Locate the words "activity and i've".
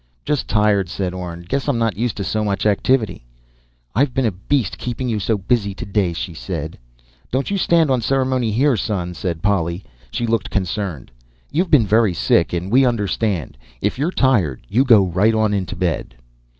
2.65-4.15